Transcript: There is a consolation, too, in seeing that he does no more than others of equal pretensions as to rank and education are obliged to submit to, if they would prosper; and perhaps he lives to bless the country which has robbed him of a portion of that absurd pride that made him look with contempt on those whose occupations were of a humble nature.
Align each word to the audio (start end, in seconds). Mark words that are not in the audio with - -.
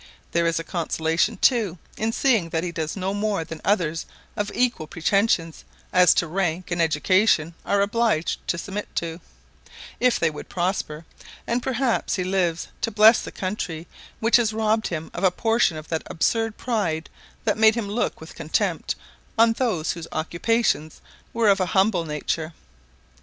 There 0.31 0.47
is 0.47 0.57
a 0.59 0.63
consolation, 0.63 1.37
too, 1.37 1.77
in 1.95 2.11
seeing 2.11 2.49
that 2.49 2.63
he 2.63 2.71
does 2.71 2.97
no 2.97 3.13
more 3.13 3.43
than 3.43 3.61
others 3.63 4.07
of 4.35 4.49
equal 4.55 4.87
pretensions 4.87 5.63
as 5.93 6.15
to 6.15 6.25
rank 6.25 6.71
and 6.71 6.81
education 6.81 7.53
are 7.67 7.81
obliged 7.81 8.39
to 8.47 8.57
submit 8.57 8.87
to, 8.95 9.21
if 9.99 10.19
they 10.19 10.31
would 10.31 10.49
prosper; 10.49 11.05
and 11.45 11.61
perhaps 11.61 12.15
he 12.15 12.23
lives 12.23 12.69
to 12.81 12.89
bless 12.89 13.21
the 13.21 13.31
country 13.31 13.85
which 14.19 14.37
has 14.37 14.53
robbed 14.53 14.87
him 14.87 15.11
of 15.13 15.23
a 15.23 15.29
portion 15.29 15.77
of 15.77 15.89
that 15.89 16.01
absurd 16.07 16.57
pride 16.57 17.07
that 17.43 17.59
made 17.59 17.75
him 17.75 17.87
look 17.87 18.19
with 18.19 18.33
contempt 18.33 18.95
on 19.37 19.53
those 19.53 19.91
whose 19.91 20.07
occupations 20.11 20.99
were 21.31 21.47
of 21.49 21.59
a 21.59 21.67
humble 21.77 22.05
nature. 22.05 22.53